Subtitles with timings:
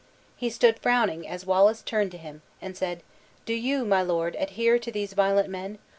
[0.35, 3.03] He stood frowning as Wallace turned to him, and said,
[3.45, 5.77] "Do you, my lord, adhere to these violent men?